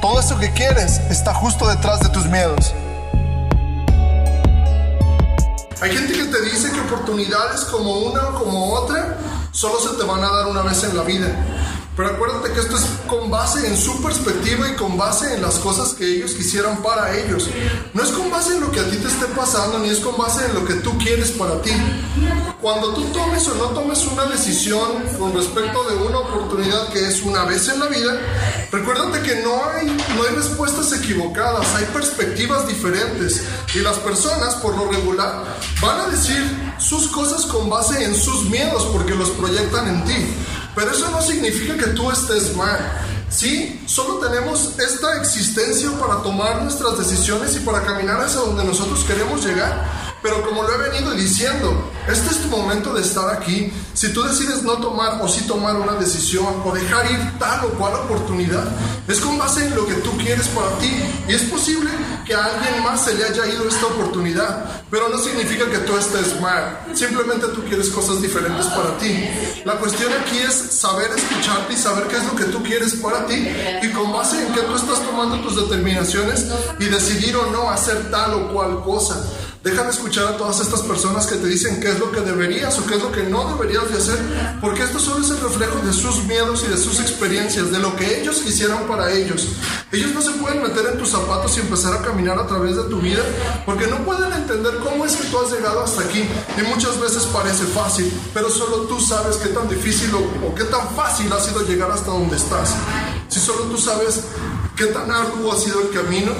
Todo 0.00 0.20
eso 0.20 0.38
que 0.38 0.52
quieres 0.52 0.98
está 1.10 1.34
justo 1.34 1.66
detrás 1.66 2.00
de 2.00 2.08
tus 2.10 2.26
miedos. 2.26 2.72
Hay 5.80 5.90
gente 5.90 6.12
que 6.12 6.24
te 6.24 6.40
dice 6.42 6.70
que 6.70 6.80
oportunidades 6.80 7.64
como 7.64 7.98
una 7.98 8.28
o 8.28 8.34
como 8.34 8.74
otra 8.74 9.16
solo 9.50 9.80
se 9.80 9.96
te 9.96 10.04
van 10.04 10.22
a 10.22 10.30
dar 10.30 10.46
una 10.46 10.62
vez 10.62 10.84
en 10.84 10.96
la 10.96 11.02
vida. 11.02 11.28
Pero 11.96 12.10
acuérdate 12.10 12.52
que 12.52 12.60
esto 12.60 12.76
es 12.76 12.84
con 13.08 13.28
base 13.28 13.66
en 13.66 13.76
su 13.76 14.00
perspectiva 14.00 14.68
y 14.68 14.76
con 14.76 14.96
base 14.96 15.34
en 15.34 15.42
las 15.42 15.58
cosas 15.58 15.94
que 15.94 16.04
ellos 16.04 16.32
quisieran 16.32 16.80
para 16.80 17.16
ellos. 17.16 17.50
No 17.92 18.02
es 18.02 18.10
con 18.10 18.30
base 18.30 18.54
en 18.54 18.60
lo 18.60 18.70
que 18.70 18.78
a 18.78 18.88
ti 18.88 18.98
te 18.98 19.08
esté 19.08 19.26
pasando, 19.26 19.80
ni 19.80 19.88
es 19.88 19.98
con 19.98 20.16
base 20.16 20.46
en 20.46 20.54
lo 20.54 20.64
que 20.64 20.74
tú 20.74 20.96
quieres 20.98 21.32
para 21.32 21.60
ti. 21.60 21.72
Cuando 22.68 22.92
tú 22.92 23.02
tomes 23.14 23.48
o 23.48 23.54
no 23.54 23.64
tomes 23.68 24.04
una 24.04 24.26
decisión 24.26 25.02
con 25.18 25.32
respecto 25.32 25.84
de 25.84 25.96
una 25.96 26.18
oportunidad 26.18 26.88
que 26.90 27.02
es 27.02 27.22
una 27.22 27.46
vez 27.46 27.66
en 27.66 27.80
la 27.80 27.86
vida, 27.86 28.20
recuérdate 28.70 29.22
que 29.22 29.36
no 29.36 29.64
hay, 29.64 29.86
no 29.86 30.22
hay 30.22 30.34
respuestas 30.34 30.92
equivocadas, 30.92 31.66
hay 31.76 31.86
perspectivas 31.86 32.68
diferentes. 32.68 33.42
Y 33.74 33.78
las 33.78 33.96
personas, 34.00 34.56
por 34.56 34.76
lo 34.76 34.86
regular, 34.92 35.44
van 35.80 35.98
a 35.98 36.08
decir 36.08 36.44
sus 36.76 37.08
cosas 37.08 37.46
con 37.46 37.70
base 37.70 38.04
en 38.04 38.14
sus 38.14 38.44
miedos 38.50 38.84
porque 38.92 39.14
los 39.14 39.30
proyectan 39.30 39.88
en 39.88 40.04
ti. 40.04 40.34
Pero 40.74 40.90
eso 40.90 41.10
no 41.10 41.22
significa 41.22 41.74
que 41.74 41.92
tú 41.92 42.10
estés 42.10 42.54
mal. 42.54 42.78
Sí, 43.30 43.82
solo 43.86 44.18
tenemos 44.18 44.78
esta 44.78 45.16
existencia 45.16 45.90
para 45.98 46.22
tomar 46.22 46.62
nuestras 46.62 46.98
decisiones 46.98 47.56
y 47.56 47.60
para 47.60 47.82
caminar 47.82 48.20
hacia 48.20 48.40
donde 48.40 48.64
nosotros 48.64 49.04
queremos 49.04 49.42
llegar. 49.42 50.07
Pero 50.22 50.44
como 50.44 50.64
lo 50.64 50.74
he 50.74 50.90
venido 50.90 51.12
diciendo, 51.12 51.90
este 52.08 52.30
es 52.30 52.42
tu 52.42 52.48
momento 52.48 52.92
de 52.92 53.02
estar 53.02 53.28
aquí. 53.34 53.72
Si 53.94 54.12
tú 54.12 54.22
decides 54.22 54.62
no 54.62 54.78
tomar 54.78 55.20
o 55.22 55.28
sí 55.28 55.42
tomar 55.46 55.76
una 55.76 55.92
decisión 55.92 56.62
o 56.64 56.72
dejar 56.72 57.10
ir 57.10 57.38
tal 57.38 57.66
o 57.66 57.68
cual 57.70 57.94
oportunidad, 57.94 58.64
es 59.06 59.20
con 59.20 59.38
base 59.38 59.66
en 59.66 59.74
lo 59.74 59.86
que 59.86 59.94
tú 59.94 60.16
quieres 60.18 60.48
para 60.48 60.70
ti. 60.78 60.90
Y 61.28 61.34
es 61.34 61.42
posible 61.42 61.90
que 62.26 62.34
a 62.34 62.44
alguien 62.44 62.82
más 62.82 63.04
se 63.04 63.14
le 63.14 63.24
haya 63.24 63.46
ido 63.46 63.68
esta 63.68 63.86
oportunidad, 63.86 64.82
pero 64.90 65.08
no 65.08 65.18
significa 65.18 65.70
que 65.70 65.78
tú 65.78 65.96
estés 65.96 66.40
mal. 66.40 66.80
Simplemente 66.94 67.46
tú 67.48 67.64
quieres 67.64 67.88
cosas 67.90 68.20
diferentes 68.20 68.66
para 68.66 68.98
ti. 68.98 69.28
La 69.64 69.74
cuestión 69.74 70.12
aquí 70.12 70.38
es 70.38 70.54
saber 70.54 71.10
escucharte 71.16 71.74
y 71.74 71.76
saber 71.76 72.08
qué 72.08 72.16
es 72.16 72.24
lo 72.24 72.34
que 72.34 72.44
tú 72.44 72.62
quieres 72.62 72.94
para 72.94 73.26
ti 73.26 73.48
y 73.82 73.88
con 73.92 74.12
base 74.12 74.44
en 74.44 74.52
que 74.52 74.62
tú 74.62 74.74
estás 74.74 75.00
tomando 75.02 75.40
tus 75.40 75.56
determinaciones 75.56 76.46
y 76.80 76.86
decidir 76.86 77.36
o 77.36 77.50
no 77.50 77.70
hacer 77.70 78.10
tal 78.10 78.34
o 78.34 78.52
cual 78.52 78.82
cosa. 78.82 79.22
Deja 79.68 79.82
de 79.82 79.90
escuchar 79.90 80.26
a 80.28 80.36
todas 80.38 80.60
estas 80.60 80.80
personas 80.80 81.26
que 81.26 81.36
te 81.36 81.46
dicen 81.46 81.78
qué 81.78 81.90
es 81.90 81.98
lo 81.98 82.10
que 82.10 82.22
deberías 82.22 82.78
o 82.78 82.86
qué 82.86 82.94
es 82.94 83.02
lo 83.02 83.12
que 83.12 83.24
no 83.24 83.52
deberías 83.52 83.90
de 83.90 83.98
hacer, 83.98 84.18
porque 84.62 84.82
esto 84.82 84.98
solo 84.98 85.22
es 85.22 85.28
el 85.28 85.38
reflejo 85.40 85.78
de 85.84 85.92
sus 85.92 86.24
miedos 86.24 86.64
y 86.66 86.70
de 86.70 86.78
sus 86.78 86.98
experiencias, 87.00 87.70
de 87.70 87.78
lo 87.78 87.94
que 87.94 88.18
ellos 88.18 88.38
quisieran 88.38 88.86
para 88.86 89.12
ellos. 89.12 89.46
Ellos 89.92 90.12
no 90.14 90.22
se 90.22 90.30
pueden 90.32 90.62
meter 90.62 90.86
en 90.90 90.98
tus 90.98 91.10
zapatos 91.10 91.54
y 91.58 91.60
empezar 91.60 91.92
a 91.92 92.00
caminar 92.00 92.38
a 92.38 92.46
través 92.46 92.76
de 92.76 92.84
tu 92.84 92.98
vida, 92.98 93.22
porque 93.66 93.86
no 93.88 93.98
pueden 94.06 94.32
entender 94.32 94.78
cómo 94.78 95.04
es 95.04 95.16
que 95.16 95.24
tú 95.24 95.38
has 95.38 95.52
llegado 95.52 95.82
hasta 95.82 96.00
aquí. 96.00 96.24
Y 96.56 96.62
muchas 96.62 96.98
veces 96.98 97.24
parece 97.24 97.64
fácil, 97.64 98.10
pero 98.32 98.48
solo 98.48 98.86
tú 98.86 98.98
sabes 98.98 99.36
qué 99.36 99.50
tan 99.50 99.68
difícil 99.68 100.10
o, 100.14 100.46
o 100.48 100.54
qué 100.54 100.64
tan 100.64 100.88
fácil 100.96 101.30
ha 101.30 101.40
sido 101.40 101.60
llegar 101.66 101.90
hasta 101.90 102.10
donde 102.10 102.36
estás. 102.36 102.74
Si 103.28 103.38
solo 103.38 103.64
tú 103.64 103.76
sabes 103.76 104.20
qué 104.78 104.86
tan 104.86 105.10
arduo 105.10 105.52
ha 105.52 105.58
sido 105.58 105.80
el 105.80 105.90
camino 105.90 106.32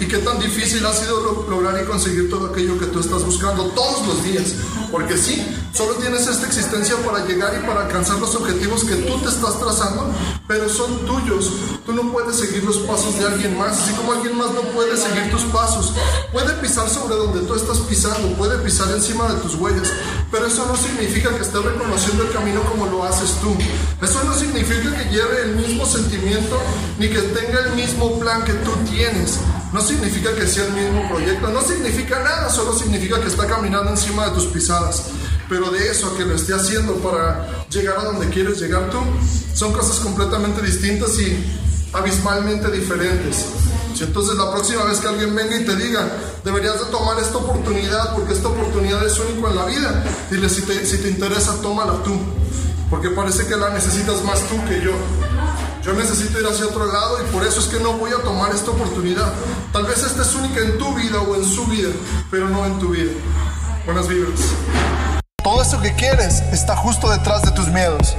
y 0.00 0.06
qué 0.06 0.18
tan 0.18 0.40
difícil 0.40 0.84
ha 0.84 0.92
sido 0.92 1.46
lograr 1.48 1.80
y 1.80 1.86
conseguir 1.86 2.28
todo 2.28 2.48
aquello 2.48 2.76
que 2.76 2.86
tú 2.86 2.98
estás 2.98 3.24
buscando 3.24 3.66
todos 3.68 4.06
los 4.08 4.24
días. 4.24 4.54
Porque 4.90 5.16
sí, 5.16 5.46
solo 5.74 5.94
tienes 5.94 6.26
esta 6.26 6.46
existencia 6.46 6.96
para 7.04 7.26
llegar 7.26 7.52
y 7.60 7.66
para 7.66 7.86
alcanzar 7.86 8.18
los 8.18 8.34
objetivos 8.36 8.84
que 8.84 8.94
tú 8.94 9.18
te 9.18 9.28
estás 9.28 9.58
trazando, 9.58 10.08
pero 10.46 10.68
son 10.68 11.04
tuyos. 11.04 11.52
Tú 11.84 11.92
no 11.92 12.12
puedes 12.12 12.36
seguir 12.36 12.62
los 12.62 12.78
pasos 12.78 13.18
de 13.18 13.26
alguien 13.26 13.58
más, 13.58 13.82
así 13.82 13.92
como 13.94 14.12
alguien 14.12 14.36
más 14.36 14.52
no 14.52 14.62
puede 14.72 14.96
seguir 14.96 15.30
tus 15.30 15.42
pasos. 15.44 15.92
Puede 16.32 16.52
pisar 16.54 16.88
sobre 16.88 17.16
donde 17.16 17.40
tú 17.40 17.54
estás 17.54 17.78
pisando, 17.80 18.28
puede 18.36 18.56
pisar 18.58 18.88
encima 18.92 19.28
de 19.28 19.40
tus 19.40 19.56
huellas, 19.56 19.88
pero 20.30 20.46
eso 20.46 20.64
no 20.66 20.76
significa 20.76 21.30
que 21.36 21.42
esté 21.42 21.58
reconociendo 21.58 22.22
el 22.22 22.32
camino 22.32 22.62
como 22.70 22.86
lo 22.86 23.04
haces 23.04 23.32
tú. 23.42 23.54
Eso 24.00 24.22
no 24.24 24.34
significa 24.34 24.96
que 24.96 25.10
lleve 25.10 25.42
el 25.42 25.56
mismo 25.56 25.84
sentimiento 25.86 26.56
ni 26.98 27.08
que 27.08 27.20
tenga 27.20 27.60
el 27.60 27.72
mismo 27.72 28.18
plan 28.20 28.44
que 28.44 28.52
tú 28.52 28.70
tienes. 28.90 29.38
No 29.72 29.80
significa 29.80 30.32
que 30.36 30.46
sea 30.46 30.66
el 30.66 30.72
mismo 30.72 31.08
proyecto, 31.08 31.48
no 31.48 31.60
significa 31.60 32.20
nada, 32.20 32.48
solo 32.48 32.78
significa 32.78 33.20
que 33.20 33.26
está 33.26 33.44
caminando 33.48 33.90
encima 33.90 34.26
de 34.26 34.30
tus 34.30 34.44
pisadas. 34.44 35.06
Pero 35.48 35.70
de 35.70 35.90
eso 35.90 36.08
a 36.08 36.16
que 36.16 36.24
lo 36.24 36.34
esté 36.34 36.54
haciendo 36.54 36.94
para 36.96 37.66
llegar 37.68 37.98
a 37.98 38.04
donde 38.04 38.28
quieres 38.28 38.60
llegar 38.60 38.90
tú, 38.90 38.98
son 39.54 39.72
cosas 39.72 40.00
completamente 40.00 40.62
distintas 40.62 41.18
y 41.18 41.44
abismalmente 41.92 42.70
diferentes. 42.70 43.46
Entonces 44.00 44.36
la 44.36 44.50
próxima 44.50 44.84
vez 44.84 44.98
que 44.98 45.08
alguien 45.08 45.34
venga 45.34 45.56
y 45.56 45.64
te 45.64 45.76
diga, 45.76 46.08
deberías 46.44 46.80
de 46.80 46.86
tomar 46.86 47.18
esta 47.20 47.38
oportunidad 47.38 48.14
porque 48.14 48.32
esta 48.32 48.48
oportunidad 48.48 49.06
es 49.06 49.18
única 49.18 49.50
en 49.50 49.56
la 49.56 49.64
vida, 49.66 50.04
dile 50.30 50.48
si 50.48 50.62
te, 50.62 50.84
si 50.84 50.98
te 50.98 51.08
interesa, 51.08 51.60
tómala 51.62 52.02
tú, 52.02 52.18
porque 52.90 53.10
parece 53.10 53.46
que 53.46 53.56
la 53.56 53.70
necesitas 53.70 54.24
más 54.24 54.40
tú 54.48 54.56
que 54.68 54.80
yo. 54.80 54.92
Yo 55.84 55.92
necesito 55.92 56.40
ir 56.40 56.46
hacia 56.46 56.66
otro 56.66 56.86
lado 56.86 57.18
y 57.22 57.30
por 57.30 57.46
eso 57.46 57.60
es 57.60 57.66
que 57.66 57.78
no 57.78 57.92
voy 57.92 58.10
a 58.10 58.22
tomar 58.22 58.54
esta 58.54 58.70
oportunidad. 58.70 59.32
Tal 59.70 59.84
vez 59.84 60.02
esta 60.02 60.22
es 60.22 60.34
única 60.34 60.60
en 60.60 60.78
tu 60.78 60.94
vida 60.94 61.20
o 61.20 61.34
en 61.36 61.44
su 61.44 61.66
vida, 61.66 61.90
pero 62.30 62.48
no 62.48 62.64
en 62.64 62.78
tu 62.78 62.88
vida. 62.88 63.12
Buenas 63.84 64.08
vibras. 64.08 64.40
Todo 65.44 65.60
eso 65.60 65.78
que 65.78 65.92
quieres 65.92 66.40
está 66.52 66.74
justo 66.74 67.10
detrás 67.10 67.42
de 67.42 67.50
tus 67.50 67.68
miedos. 67.68 68.16